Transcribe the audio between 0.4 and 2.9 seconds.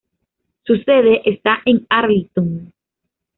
Su sede está en Arlington.